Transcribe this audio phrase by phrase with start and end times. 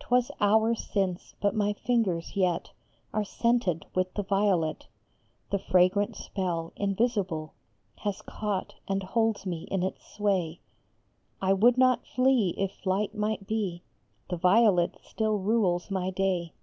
[0.00, 2.72] T was hours since, but my fingers yet
[3.14, 4.88] Are scented with the violet;
[5.50, 7.52] The fragrant spell, invisible,
[7.98, 10.58] Has caught and holds me in its sway.
[11.40, 13.84] I would not flee if flight might be;
[14.30, 16.54] The violet still rules my day.